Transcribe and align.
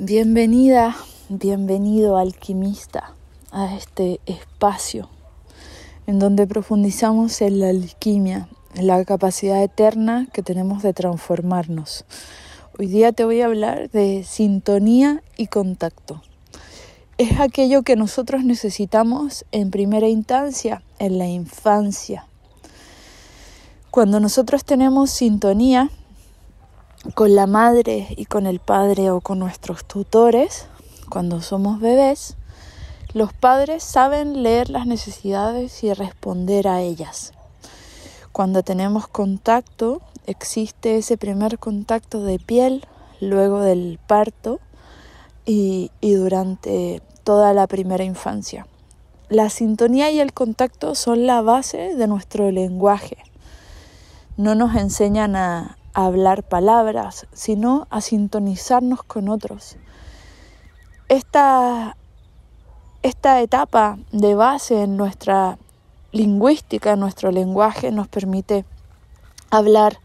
Bienvenida, 0.00 0.96
bienvenido 1.28 2.16
alquimista 2.16 3.14
a 3.52 3.76
este 3.76 4.18
espacio 4.26 5.08
en 6.08 6.18
donde 6.18 6.48
profundizamos 6.48 7.40
en 7.40 7.60
la 7.60 7.68
alquimia, 7.68 8.48
en 8.74 8.88
la 8.88 9.04
capacidad 9.04 9.62
eterna 9.62 10.26
que 10.32 10.42
tenemos 10.42 10.82
de 10.82 10.94
transformarnos. 10.94 12.06
Hoy 12.76 12.88
día 12.88 13.12
te 13.12 13.24
voy 13.24 13.40
a 13.40 13.46
hablar 13.46 13.88
de 13.88 14.24
sintonía 14.24 15.22
y 15.36 15.46
contacto. 15.46 16.22
Es 17.16 17.38
aquello 17.38 17.84
que 17.84 17.94
nosotros 17.94 18.42
necesitamos 18.42 19.44
en 19.52 19.70
primera 19.70 20.08
instancia, 20.08 20.82
en 20.98 21.18
la 21.18 21.28
infancia. 21.28 22.26
Cuando 23.92 24.18
nosotros 24.18 24.64
tenemos 24.64 25.12
sintonía, 25.12 25.88
con 27.12 27.34
la 27.34 27.46
madre 27.46 28.06
y 28.16 28.24
con 28.24 28.46
el 28.46 28.60
padre 28.60 29.10
o 29.10 29.20
con 29.20 29.38
nuestros 29.38 29.84
tutores, 29.84 30.66
cuando 31.10 31.42
somos 31.42 31.78
bebés, 31.78 32.36
los 33.12 33.32
padres 33.32 33.84
saben 33.84 34.42
leer 34.42 34.70
las 34.70 34.86
necesidades 34.86 35.84
y 35.84 35.92
responder 35.92 36.66
a 36.66 36.80
ellas. 36.80 37.32
Cuando 38.32 38.62
tenemos 38.62 39.06
contacto, 39.06 40.00
existe 40.26 40.96
ese 40.96 41.18
primer 41.18 41.58
contacto 41.58 42.22
de 42.22 42.38
piel 42.38 42.86
luego 43.20 43.60
del 43.60 44.00
parto 44.06 44.58
y, 45.44 45.90
y 46.00 46.14
durante 46.14 47.02
toda 47.22 47.52
la 47.52 47.66
primera 47.66 48.02
infancia. 48.02 48.66
La 49.28 49.50
sintonía 49.50 50.10
y 50.10 50.20
el 50.20 50.32
contacto 50.32 50.94
son 50.94 51.26
la 51.26 51.42
base 51.42 51.94
de 51.94 52.06
nuestro 52.06 52.50
lenguaje. 52.50 53.18
No 54.36 54.54
nos 54.54 54.74
enseñan 54.74 55.36
a, 55.36 55.76
hablar 55.94 56.42
palabras, 56.42 57.26
sino 57.32 57.86
a 57.88 58.00
sintonizarnos 58.00 59.02
con 59.04 59.28
otros. 59.28 59.76
Esta, 61.08 61.96
esta 63.02 63.40
etapa 63.40 63.98
de 64.10 64.34
base 64.34 64.82
en 64.82 64.96
nuestra 64.96 65.56
lingüística, 66.10 66.92
en 66.92 67.00
nuestro 67.00 67.30
lenguaje, 67.30 67.92
nos 67.92 68.08
permite 68.08 68.64
hablar 69.50 69.98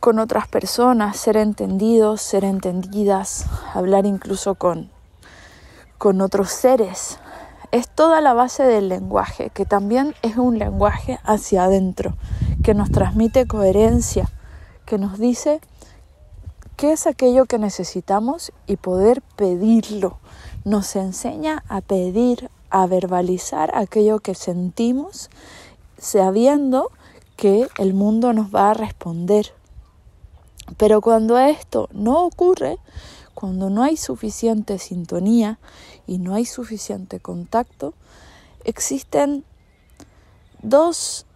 con 0.00 0.18
otras 0.18 0.48
personas, 0.48 1.16
ser 1.16 1.36
entendidos, 1.36 2.20
ser 2.20 2.44
entendidas, 2.44 3.46
hablar 3.74 4.06
incluso 4.06 4.56
con, 4.56 4.90
con 5.98 6.20
otros 6.20 6.50
seres. 6.50 7.18
Es 7.72 7.88
toda 7.88 8.20
la 8.20 8.32
base 8.32 8.64
del 8.64 8.88
lenguaje, 8.88 9.50
que 9.50 9.64
también 9.66 10.14
es 10.22 10.36
un 10.36 10.58
lenguaje 10.58 11.18
hacia 11.24 11.64
adentro, 11.64 12.16
que 12.62 12.74
nos 12.74 12.90
transmite 12.90 13.46
coherencia, 13.46 14.30
que 14.86 14.98
nos 14.98 15.18
dice 15.18 15.60
qué 16.76 16.92
es 16.92 17.06
aquello 17.06 17.44
que 17.44 17.58
necesitamos 17.58 18.52
y 18.66 18.76
poder 18.76 19.22
pedirlo. 19.36 20.18
Nos 20.64 20.96
enseña 20.96 21.64
a 21.68 21.80
pedir, 21.80 22.50
a 22.70 22.86
verbalizar 22.86 23.76
aquello 23.76 24.20
que 24.20 24.34
sentimos, 24.34 25.30
sabiendo 25.98 26.90
que 27.36 27.68
el 27.78 27.94
mundo 27.94 28.32
nos 28.32 28.54
va 28.54 28.70
a 28.70 28.74
responder. 28.74 29.52
Pero 30.76 31.00
cuando 31.00 31.38
esto 31.38 31.88
no 31.92 32.24
ocurre, 32.24 32.78
cuando 33.34 33.70
no 33.70 33.82
hay 33.82 33.96
suficiente 33.96 34.78
sintonía 34.78 35.58
y 36.06 36.18
no 36.18 36.34
hay 36.34 36.46
suficiente 36.46 37.20
contacto, 37.20 37.94
existen 38.64 39.44
dos 40.62 41.26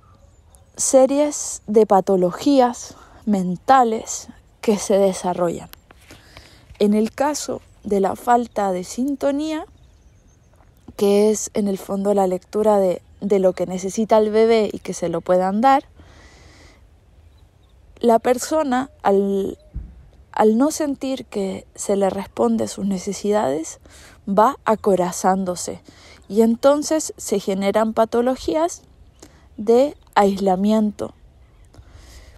series 0.77 1.63
de 1.67 1.87
patologías 1.87 2.97
mentales 3.27 4.29
que 4.61 4.79
se 4.79 4.99
desarrollan. 4.99 5.69
En 6.79 6.95
el 6.95 7.13
caso 7.13 7.61
de 7.85 8.01
la 8.01 8.17
falta 8.17 8.73
de 8.73 8.85
sintonía, 8.85 9.65
que 10.97 11.31
es 11.31 11.51
en 11.55 11.69
el 11.69 11.79
fondo 11.79 12.15
la 12.15 12.27
lectura 12.27 12.79
de, 12.79 13.03
de 13.21 13.39
lo 13.39 13.53
que 13.53 13.67
necesita 13.67 14.19
el 14.19 14.31
bebé 14.31 14.69
y 14.73 14.79
que 14.79 14.95
se 14.95 15.09
lo 15.09 15.21
puedan 15.21 15.61
dar, 15.61 15.85
la 18.01 18.19
persona 18.19 18.91
al, 19.03 19.59
al 20.33 20.57
no 20.57 20.71
sentir 20.71 21.27
que 21.27 21.67
se 21.75 21.97
le 21.97 22.11
responde 22.11 22.69
sus 22.69 22.87
necesidades, 22.87 23.79
va 24.29 24.57
acorazándose 24.65 25.81
y 26.29 26.43
entonces 26.43 27.13
se 27.17 27.41
generan 27.41 27.93
patologías 27.93 28.83
de 29.57 29.97
aislamiento, 30.15 31.13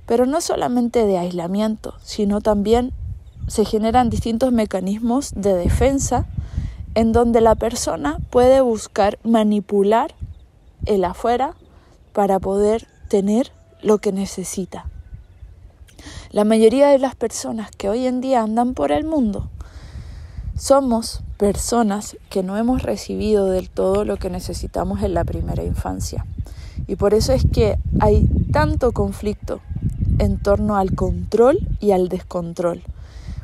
pero 0.07 0.27
no 0.27 0.41
solamente 0.41 1.07
de 1.07 1.19
aislamiento, 1.19 1.95
sino 2.03 2.41
también 2.41 2.93
se 3.47 3.65
generan 3.65 4.11
distintos 4.11 4.53
mecanismos 4.53 5.33
de 5.35 5.55
defensa 5.55 6.27
en 6.95 7.13
donde 7.13 7.41
la 7.41 7.55
persona 7.55 8.19
puede 8.31 8.61
buscar 8.61 9.19
manipular 9.25 10.15
el 10.87 11.05
afuera 11.05 11.55
para 12.13 12.39
poder 12.39 12.87
tener 13.09 13.53
lo 13.83 13.99
que 13.99 14.13
necesita. 14.13 14.87
La 16.31 16.45
mayoría 16.45 16.89
de 16.89 16.99
las 16.99 17.15
personas 17.15 17.71
que 17.71 17.89
hoy 17.89 18.07
en 18.07 18.21
día 18.21 18.43
andan 18.43 18.75
por 18.75 18.93
el 18.93 19.05
mundo 19.05 19.49
somos 20.57 21.23
personas 21.39 22.17
que 22.31 22.43
no 22.43 22.57
hemos 22.57 22.83
recibido 22.83 23.51
del 23.51 23.69
todo 23.69 24.05
lo 24.05 24.17
que 24.17 24.31
necesitamos 24.31 25.03
en 25.03 25.15
la 25.15 25.25
primera 25.25 25.65
infancia. 25.65 26.25
Y 26.87 26.97
por 26.97 27.15
eso 27.15 27.33
es 27.33 27.45
que 27.53 27.79
hay 28.01 28.29
tanto 28.53 28.93
conflicto 28.93 29.61
en 30.19 30.39
torno 30.39 30.77
al 30.77 30.95
control 30.95 31.59
y 31.81 31.93
al 31.93 32.09
descontrol, 32.09 32.83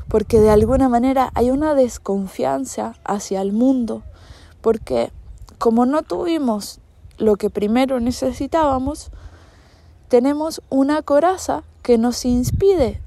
porque 0.09 0.41
de 0.41 0.51
alguna 0.51 0.89
manera 0.89 1.31
hay 1.35 1.51
una 1.51 1.75
desconfianza 1.75 2.95
hacia 3.05 3.43
el 3.43 3.53
mundo, 3.53 4.03
porque 4.61 5.11
como 5.59 5.87
no 5.87 6.03
tuvimos 6.03 6.81
lo 7.19 7.37
que 7.37 7.51
primero 7.51 8.01
necesitábamos, 8.01 9.11
tenemos 10.09 10.63
una 10.71 11.03
coraza 11.03 11.65
que 11.83 11.99
nos 11.99 12.25
impide 12.25 13.01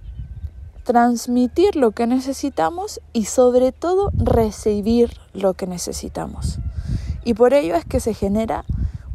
transmitir 0.83 1.75
lo 1.75 1.91
que 1.91 2.07
necesitamos 2.07 2.99
y 3.13 3.25
sobre 3.25 3.71
todo 3.71 4.11
recibir 4.15 5.11
lo 5.33 5.53
que 5.53 5.67
necesitamos. 5.67 6.59
Y 7.23 7.33
por 7.35 7.53
ello 7.53 7.75
es 7.75 7.85
que 7.85 7.99
se 7.99 8.13
genera 8.13 8.65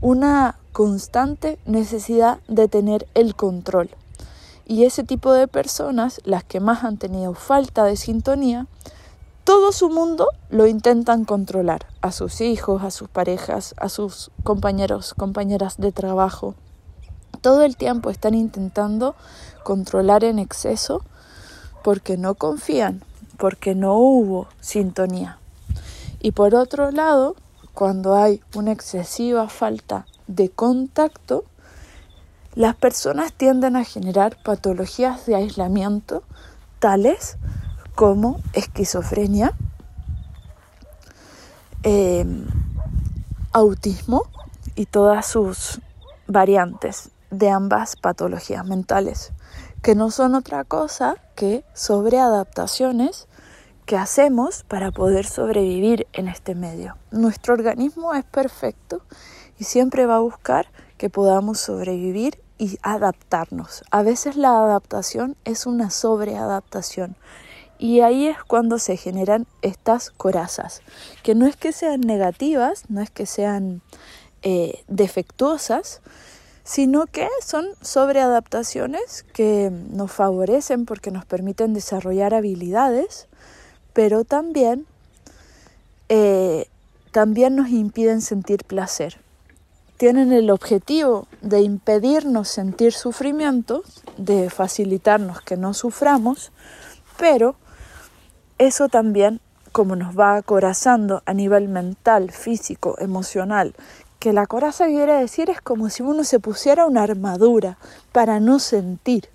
una 0.00 0.58
constante 0.72 1.58
necesidad 1.66 2.38
de 2.48 2.68
tener 2.68 3.06
el 3.14 3.34
control. 3.34 3.90
Y 4.66 4.84
ese 4.84 5.04
tipo 5.04 5.32
de 5.32 5.47
personas, 5.47 6.21
las 6.25 6.43
que 6.43 6.59
más 6.59 6.82
han 6.82 6.97
tenido 6.99 7.34
falta 7.34 7.84
de 7.84 7.97
sintonía, 7.97 8.66
todo 9.44 9.71
su 9.71 9.88
mundo 9.91 10.31
lo 10.50 10.66
intentan 10.66 11.25
controlar, 11.25 11.87
a 12.00 12.10
sus 12.10 12.41
hijos, 12.41 12.82
a 12.82 12.91
sus 12.91 13.09
parejas, 13.09 13.77
a 13.78 13.88
sus 13.88 14.32
compañeros, 14.43 15.15
compañeras 15.15 15.77
de 15.78 15.93
trabajo. 15.93 16.56
Todo 17.43 17.62
el 17.62 17.77
tiempo 17.77 18.10
están 18.10 18.34
intentando 18.34 19.15
controlar 19.62 20.25
en 20.25 20.41
exceso 20.41 21.03
porque 21.84 22.16
no 22.16 22.34
confían, 22.34 23.04
porque 23.38 23.77
no 23.77 23.94
hubo 23.94 24.48
sintonía. 24.60 25.38
Y 26.21 26.33
por 26.33 26.56
otro 26.56 26.91
lado, 26.91 27.37
cuando 27.72 28.16
hay 28.16 28.43
una 28.56 28.72
excesiva 28.72 29.48
falta 29.48 30.06
de 30.27 30.48
contacto, 30.48 31.44
las 32.56 32.74
personas 32.74 33.34
tienden 33.34 33.76
a 33.76 33.84
generar 33.84 34.38
patologías 34.42 35.26
de 35.26 35.36
aislamiento 35.36 36.22
tales 36.78 37.36
como 37.94 38.40
esquizofrenia, 38.54 39.52
em, 41.82 42.46
autismo 43.52 44.22
y 44.74 44.86
todas 44.86 45.26
sus 45.26 45.82
variantes 46.26 47.10
de 47.30 47.50
ambas 47.50 47.94
patologías 47.96 48.64
mentales, 48.64 49.32
que 49.82 49.94
no 49.94 50.10
son 50.10 50.34
otra 50.34 50.64
cosa 50.64 51.16
que 51.34 51.62
sobreadaptaciones 51.74 53.28
que 53.84 53.98
hacemos 53.98 54.64
para 54.64 54.92
poder 54.92 55.26
sobrevivir 55.26 56.06
en 56.14 56.26
este 56.28 56.54
medio. 56.54 56.97
Nuestro 57.10 57.52
organismo 57.52 58.14
es 58.14 58.24
perfecto 58.24 59.02
y 59.59 59.64
siempre 59.64 60.06
va 60.06 60.16
a 60.16 60.20
buscar 60.20 60.68
que 60.97 61.10
podamos 61.10 61.60
sobrevivir 61.60 62.46
y 62.58 62.78
adaptarnos. 62.82 63.84
A 63.91 64.03
veces 64.03 64.36
la 64.36 64.58
adaptación 64.58 65.36
es 65.44 65.66
una 65.66 65.91
sobreadaptación 65.91 67.16
y 67.78 68.00
ahí 68.00 68.28
es 68.28 68.42
cuando 68.42 68.78
se 68.78 68.97
generan 68.97 69.47
estas 69.62 70.10
corazas, 70.10 70.80
que 71.22 71.34
no 71.34 71.47
es 71.47 71.56
que 71.56 71.72
sean 71.72 72.00
negativas, 72.00 72.84
no 72.88 73.03
es 73.03 73.10
que 73.10 73.26
sean 73.26 73.82
eh, 74.42 74.82
defectuosas, 74.88 76.00
sino 76.64 77.06
que 77.06 77.28
son 77.44 77.66
sobreadaptaciones 77.82 79.24
que 79.34 79.70
nos 79.91 80.10
favorecen 80.10 80.86
porque 80.86 81.10
nos 81.10 81.24
permiten 81.24 81.74
desarrollar 81.74 82.34
habilidades, 82.34 83.28
pero 83.92 84.24
también, 84.24 84.86
eh, 86.09 86.68
también 87.12 87.56
nos 87.56 87.68
impiden 87.68 88.20
sentir 88.20 88.64
placer 88.64 89.25
tienen 89.97 90.33
el 90.33 90.51
objetivo 90.51 91.27
de 91.41 91.60
impedirnos 91.60 92.48
sentir 92.48 92.93
sufrimiento, 92.93 93.83
de 94.16 94.51
facilitarnos 94.51 95.41
que 95.41 95.57
no 95.57 95.75
suframos, 95.75 96.53
pero 97.19 97.57
eso 98.59 98.89
también 98.89 99.41
como 99.77 99.95
nos 99.95 100.19
va 100.19 100.37
acorazando 100.37 101.22
a 101.27 101.34
nivel 101.34 101.69
mental, 101.69 102.31
físico, 102.31 102.97
emocional, 102.98 103.75
que 104.19 104.33
la 104.33 104.47
coraza 104.47 104.87
quiere 104.87 105.13
decir 105.13 105.51
es 105.51 105.60
como 105.60 105.91
si 105.91 106.03
uno 106.03 106.25
se 106.25 106.41
pusiera 106.41 106.87
una 106.87 107.03
armadura 107.03 107.77
para 108.10 108.41
no 108.41 108.59
sentir. 108.59 109.28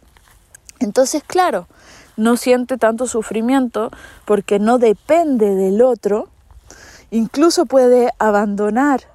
Entonces, 0.79 1.21
claro, 1.23 1.67
no 2.17 2.37
siente 2.37 2.77
tanto 2.77 3.05
sufrimiento 3.05 3.91
porque 4.25 4.57
no 4.57 4.79
depende 4.79 5.53
del 5.53 5.83
otro, 5.83 6.27
incluso 7.11 7.67
puede 7.67 8.09
abandonar 8.17 9.10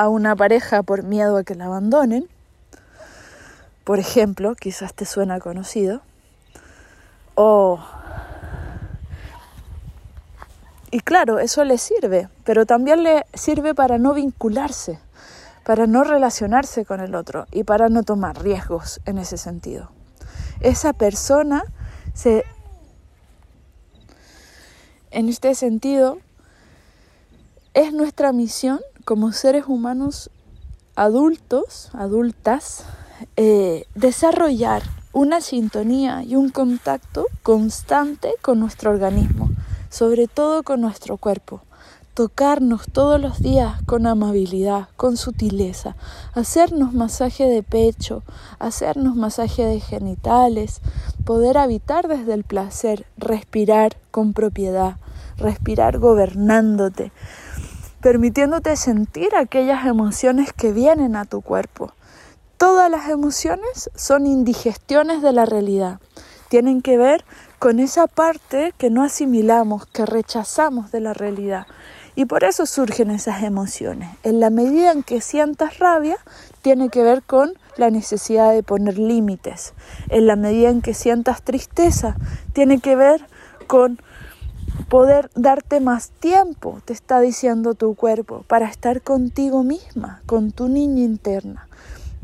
a 0.00 0.08
una 0.08 0.34
pareja 0.34 0.82
por 0.82 1.02
miedo 1.02 1.36
a 1.36 1.44
que 1.44 1.54
la 1.54 1.66
abandonen. 1.66 2.26
Por 3.84 3.98
ejemplo, 3.98 4.54
quizás 4.54 4.94
te 4.94 5.04
suena 5.04 5.40
conocido. 5.40 6.00
O 7.34 7.78
y 10.90 11.00
claro, 11.00 11.38
eso 11.38 11.64
le 11.64 11.76
sirve, 11.76 12.30
pero 12.44 12.64
también 12.64 13.02
le 13.02 13.26
sirve 13.34 13.74
para 13.74 13.98
no 13.98 14.14
vincularse, 14.14 14.98
para 15.66 15.86
no 15.86 16.02
relacionarse 16.02 16.86
con 16.86 17.00
el 17.00 17.14
otro 17.14 17.46
y 17.52 17.64
para 17.64 17.90
no 17.90 18.02
tomar 18.02 18.42
riesgos 18.42 19.02
en 19.04 19.18
ese 19.18 19.36
sentido. 19.36 19.90
Esa 20.60 20.94
persona 20.94 21.62
se... 22.14 22.46
En 25.10 25.28
este 25.28 25.54
sentido, 25.54 26.18
es 27.74 27.92
nuestra 27.92 28.32
misión 28.32 28.80
como 29.04 29.32
seres 29.32 29.64
humanos 29.66 30.30
adultos, 30.96 31.90
adultas, 31.92 32.84
eh, 33.36 33.84
desarrollar 33.94 34.82
una 35.12 35.40
sintonía 35.40 36.22
y 36.22 36.36
un 36.36 36.50
contacto 36.50 37.26
constante 37.42 38.34
con 38.42 38.60
nuestro 38.60 38.90
organismo 38.90 39.50
sobre 39.90 40.28
todo 40.28 40.62
con 40.62 40.80
nuestro 40.80 41.18
cuerpo. 41.18 41.60
Tocarnos 42.14 42.86
todos 42.92 43.20
los 43.20 43.40
días 43.40 43.82
con 43.86 44.06
amabilidad, 44.06 44.88
con 44.96 45.16
sutileza, 45.16 45.96
hacernos 46.34 46.92
masaje 46.92 47.44
de 47.44 47.62
pecho, 47.62 48.22
hacernos 48.58 49.14
masaje 49.16 49.64
de 49.64 49.80
genitales, 49.80 50.80
poder 51.24 51.56
habitar 51.56 52.08
desde 52.08 52.34
el 52.34 52.44
placer, 52.44 53.06
respirar 53.16 53.96
con 54.10 54.32
propiedad, 54.32 54.96
respirar 55.36 55.98
gobernándote, 55.98 57.12
permitiéndote 58.00 58.76
sentir 58.76 59.34
aquellas 59.36 59.86
emociones 59.86 60.52
que 60.52 60.72
vienen 60.72 61.16
a 61.16 61.24
tu 61.24 61.42
cuerpo. 61.42 61.92
Todas 62.56 62.90
las 62.90 63.08
emociones 63.08 63.90
son 63.94 64.26
indigestiones 64.26 65.22
de 65.22 65.32
la 65.32 65.46
realidad. 65.46 66.00
Tienen 66.48 66.82
que 66.82 66.96
ver 66.98 67.24
con 67.58 67.78
esa 67.78 68.06
parte 68.06 68.74
que 68.76 68.90
no 68.90 69.02
asimilamos, 69.02 69.86
que 69.86 70.04
rechazamos 70.04 70.90
de 70.90 71.00
la 71.00 71.14
realidad. 71.14 71.66
Y 72.16 72.24
por 72.24 72.44
eso 72.44 72.66
surgen 72.66 73.10
esas 73.10 73.42
emociones. 73.42 74.10
En 74.24 74.40
la 74.40 74.50
medida 74.50 74.92
en 74.92 75.02
que 75.02 75.20
sientas 75.20 75.78
rabia, 75.78 76.16
tiene 76.60 76.88
que 76.88 77.02
ver 77.02 77.22
con 77.22 77.52
la 77.76 77.90
necesidad 77.90 78.52
de 78.52 78.62
poner 78.62 78.98
límites. 78.98 79.74
En 80.08 80.26
la 80.26 80.36
medida 80.36 80.70
en 80.70 80.82
que 80.82 80.92
sientas 80.92 81.42
tristeza, 81.42 82.16
tiene 82.52 82.80
que 82.80 82.96
ver 82.96 83.24
con 83.66 84.02
poder 84.88 85.30
darte 85.34 85.80
más 85.80 86.10
tiempo, 86.10 86.80
te 86.84 86.92
está 86.92 87.20
diciendo 87.20 87.74
tu 87.74 87.94
cuerpo, 87.94 88.44
para 88.46 88.68
estar 88.68 89.02
contigo 89.02 89.62
misma, 89.62 90.22
con 90.26 90.52
tu 90.52 90.68
niña 90.68 91.02
interna. 91.02 91.66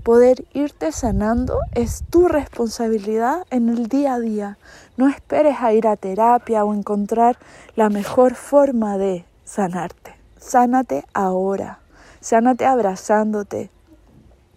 Poder 0.02 0.44
irte 0.52 0.92
sanando 0.92 1.58
es 1.74 2.04
tu 2.10 2.28
responsabilidad 2.28 3.44
en 3.50 3.68
el 3.68 3.88
día 3.88 4.14
a 4.14 4.20
día. 4.20 4.58
No 4.96 5.08
esperes 5.08 5.56
a 5.60 5.72
ir 5.72 5.88
a 5.88 5.96
terapia 5.96 6.64
o 6.64 6.72
encontrar 6.72 7.38
la 7.74 7.88
mejor 7.88 8.36
forma 8.36 8.98
de 8.98 9.24
sanarte. 9.44 10.14
Sánate 10.38 11.04
ahora. 11.12 11.80
Sánate 12.20 12.66
abrazándote, 12.66 13.70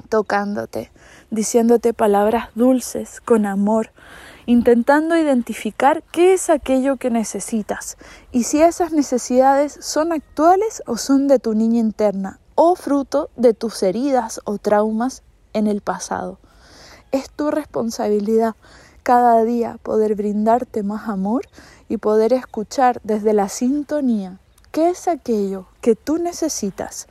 tocándote, 0.07 0.91
diciéndote 1.31 1.93
palabras 1.93 2.49
dulces, 2.53 3.19
con 3.21 3.45
amor, 3.45 3.91
intentando 4.49 5.15
identificar 5.15 6.01
qué 6.11 6.33
es 6.33 6.49
aquello 6.49 6.97
que 6.97 7.11
necesitas 7.11 7.99
y 8.31 8.45
si 8.45 8.63
esas 8.63 8.91
necesidades 8.91 9.77
son 9.79 10.11
actuales 10.11 10.81
o 10.87 10.97
son 10.97 11.27
de 11.27 11.37
tu 11.37 11.53
niña 11.53 11.79
interna 11.79 12.39
o 12.55 12.75
fruto 12.75 13.29
de 13.35 13.53
tus 13.53 13.83
heridas 13.83 14.41
o 14.45 14.57
traumas 14.57 15.21
en 15.53 15.67
el 15.67 15.81
pasado. 15.81 16.39
Es 17.11 17.29
tu 17.29 17.51
responsabilidad 17.51 18.55
cada 19.03 19.43
día 19.43 19.77
poder 19.83 20.15
brindarte 20.15 20.81
más 20.81 21.07
amor 21.07 21.43
y 21.87 21.97
poder 21.97 22.33
escuchar 22.33 23.01
desde 23.03 23.33
la 23.33 23.49
sintonía 23.49 24.39
qué 24.71 24.89
es 24.89 25.07
aquello 25.07 25.67
que 25.79 25.93
tú 25.95 26.17
necesitas. 26.17 27.07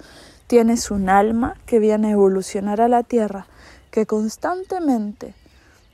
Tienes 0.48 0.90
un 0.90 1.08
alma 1.08 1.54
que 1.66 1.78
viene 1.78 2.08
a 2.08 2.12
evolucionar 2.14 2.80
a 2.80 2.88
la 2.88 3.04
tierra, 3.04 3.46
que 3.92 4.06
constantemente 4.06 5.36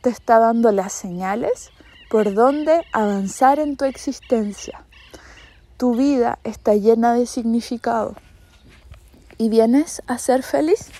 te 0.05 0.11
está 0.11 0.39
dando 0.39 0.71
las 0.71 0.93
señales 0.93 1.71
por 2.11 2.35
donde 2.35 2.85
avanzar 2.93 3.59
en 3.59 3.79
tu 3.79 3.87
existencia. 3.87 4.85
Tu 5.79 5.95
vida 5.95 6.39
está 6.45 6.75
llena 6.75 7.15
de 7.15 7.25
significado 7.25 8.15
y 9.39 9.49
vienes 9.49 10.03
a 10.07 10.19
ser 10.19 10.43
feliz. 10.43 10.91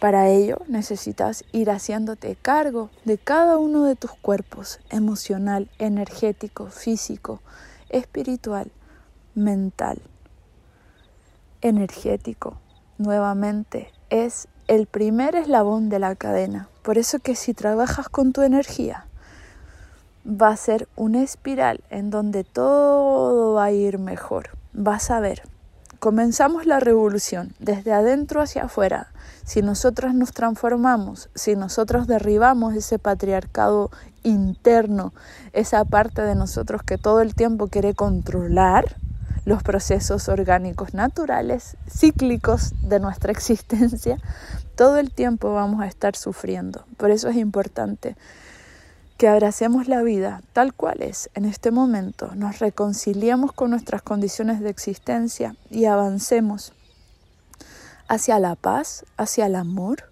Para 0.00 0.28
ello 0.28 0.58
necesitas 0.66 1.44
ir 1.52 1.70
haciéndote 1.70 2.34
cargo 2.34 2.90
de 3.04 3.18
cada 3.18 3.56
uno 3.56 3.84
de 3.84 3.94
tus 3.94 4.10
cuerpos, 4.10 4.80
emocional, 4.90 5.70
energético, 5.78 6.66
físico, 6.70 7.40
espiritual, 7.88 8.72
mental. 9.36 10.02
Energético, 11.60 12.58
nuevamente, 12.98 13.92
es 14.10 14.48
el 14.66 14.88
primer 14.88 15.36
eslabón 15.36 15.88
de 15.88 16.00
la 16.00 16.16
cadena. 16.16 16.68
Por 16.82 16.98
eso 16.98 17.18
que 17.18 17.36
si 17.36 17.54
trabajas 17.54 18.08
con 18.08 18.32
tu 18.32 18.42
energía, 18.42 19.06
va 20.26 20.48
a 20.48 20.56
ser 20.56 20.88
una 20.96 21.22
espiral 21.22 21.80
en 21.90 22.10
donde 22.10 22.44
todo 22.44 23.54
va 23.54 23.64
a 23.64 23.72
ir 23.72 23.98
mejor. 23.98 24.50
Vas 24.72 25.10
a 25.10 25.20
ver 25.20 25.42
comenzamos 26.02 26.66
la 26.66 26.80
revolución 26.80 27.54
desde 27.60 27.92
adentro 27.92 28.42
hacia 28.42 28.64
afuera, 28.64 29.12
si 29.44 29.62
nosotros 29.62 30.14
nos 30.14 30.32
transformamos, 30.32 31.28
si 31.36 31.54
nosotros 31.54 32.08
derribamos 32.08 32.74
ese 32.74 32.98
patriarcado 32.98 33.92
interno, 34.24 35.12
esa 35.52 35.84
parte 35.84 36.22
de 36.22 36.34
nosotros 36.34 36.82
que 36.82 36.98
todo 36.98 37.20
el 37.20 37.36
tiempo 37.36 37.68
quiere 37.68 37.94
controlar 37.94 38.96
los 39.44 39.62
procesos 39.62 40.28
orgánicos 40.28 40.94
naturales, 40.94 41.76
cíclicos 41.88 42.72
de 42.82 43.00
nuestra 43.00 43.32
existencia, 43.32 44.18
todo 44.76 44.98
el 44.98 45.12
tiempo 45.12 45.52
vamos 45.52 45.82
a 45.82 45.86
estar 45.86 46.16
sufriendo. 46.16 46.84
Por 46.96 47.10
eso 47.10 47.28
es 47.28 47.36
importante 47.36 48.16
que 49.18 49.28
abracemos 49.28 49.88
la 49.88 50.02
vida 50.02 50.42
tal 50.52 50.74
cual 50.74 51.02
es 51.02 51.30
en 51.34 51.44
este 51.44 51.70
momento, 51.70 52.34
nos 52.34 52.58
reconciliemos 52.58 53.52
con 53.52 53.70
nuestras 53.70 54.02
condiciones 54.02 54.60
de 54.60 54.70
existencia 54.70 55.54
y 55.70 55.84
avancemos 55.84 56.72
hacia 58.08 58.38
la 58.38 58.56
paz, 58.56 59.04
hacia 59.16 59.46
el 59.46 59.54
amor 59.54 60.10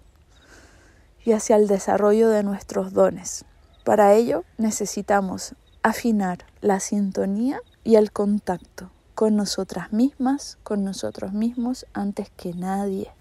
y 1.25 1.33
hacia 1.33 1.55
el 1.55 1.67
desarrollo 1.67 2.29
de 2.29 2.43
nuestros 2.43 2.93
dones. 2.93 3.45
Para 3.83 4.13
ello 4.13 4.43
necesitamos 4.57 5.55
afinar 5.83 6.45
la 6.61 6.79
sintonía 6.79 7.59
y 7.83 7.95
el 7.95 8.11
contacto 8.11 8.91
con 9.15 9.35
nosotras 9.35 9.93
mismas, 9.93 10.57
con 10.63 10.83
nosotros 10.83 11.33
mismos 11.33 11.85
antes 11.93 12.29
que 12.35 12.53
nadie, 12.53 13.11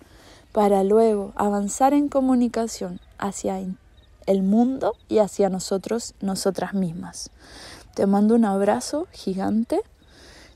para 0.52 0.82
luego 0.84 1.32
avanzar 1.36 1.94
en 1.94 2.08
comunicación 2.08 3.00
hacia 3.18 3.60
el 4.26 4.42
mundo 4.42 4.94
y 5.08 5.18
hacia 5.18 5.48
nosotros, 5.48 6.14
nosotras 6.20 6.74
mismas. 6.74 7.30
Te 7.94 8.06
mando 8.06 8.34
un 8.34 8.44
abrazo 8.44 9.08
gigante. 9.12 9.80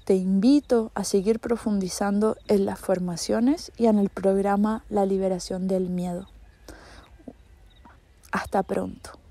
Te 0.04 0.14
invito 0.14 0.92
a 0.94 1.04
seguir 1.04 1.40
profundizando 1.40 2.36
en 2.46 2.66
las 2.66 2.78
formaciones 2.78 3.72
y 3.76 3.86
en 3.86 3.98
el 3.98 4.10
programa 4.10 4.84
La 4.88 5.06
liberación 5.06 5.66
del 5.66 5.88
miedo. 5.88 6.28
Hasta 8.30 8.62
pronto. 8.62 9.23